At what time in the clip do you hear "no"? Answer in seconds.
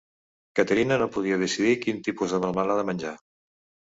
1.01-1.07